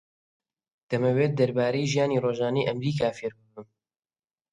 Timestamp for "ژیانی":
1.91-2.21